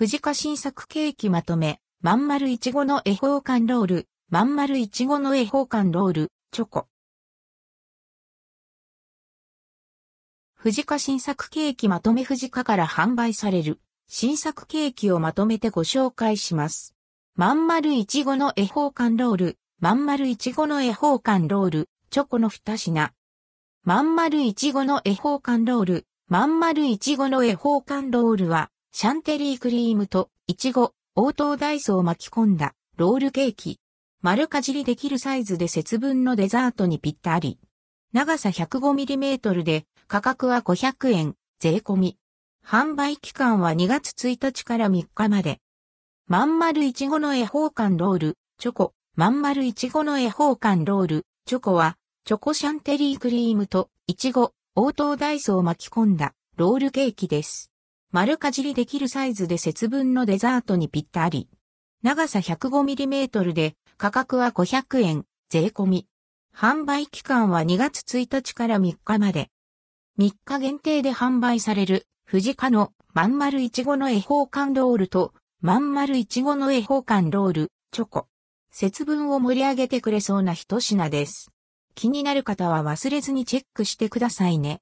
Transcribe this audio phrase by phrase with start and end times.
[0.00, 6.86] 藤家新作ケーキまとめ、まん丸いちごの恵方缶ロール、まん丸いちごの恵方缶ロール、チョコ。
[10.54, 13.78] 藤家新作ケーキまとめ藤家から販売される
[14.08, 16.94] 新作ケーキをまとめてご紹介します。
[17.36, 23.12] まん丸いちごの恵方缶ロール、まん丸いちごの恵方缶ロール、チョコの二品。
[23.84, 33.78] まん丸いちごの恵方缶ロール、まん丸いちごの恵方缶ロールは、シャンテリークリームとイチゴ、応答ダイスを巻き込んだロールケーキ。
[34.20, 37.58] 丸かじりできるサイズで節分のデザートにぴったり。
[38.12, 42.18] 長さ 105mm で価格は500円、税込み。
[42.66, 45.60] 販売期間は2月1日から3日まで。
[46.26, 51.96] まん丸いちごの恵方館ロール、チョコ、まん丸いちごの恵方館ロール、チョコは、
[52.26, 57.70] チョコシャンテリークリームと、いちご、応答ダイスを巻き込んだロールケーキです。
[58.12, 61.48] 丸かじりできるサイズで節分のデザートにぴったり。
[62.02, 66.06] 長さ 105mm で価格は500円、税込み。
[66.52, 69.48] 販売期間は2月1日から3日まで。
[70.18, 78.26] 3日限定で販売される、藤家のまん丸いちごの恵方缶ロールと、まん丸いちごの恵方缶ロール、チョコ。
[78.72, 81.50] 節分を盛り上げてくれそうな一品です。
[81.94, 84.78] 気になる方は忘れずにチェックしてくださいね。